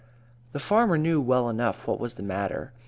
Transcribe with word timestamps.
"]"The 0.53 0.59
farmer 0.59 0.97
knew 0.97 1.21
well 1.21 1.47
enough 1.47 1.85
what 1.87 1.99
was 1.99 2.15
the 2.15 2.23
matter. 2.23 2.73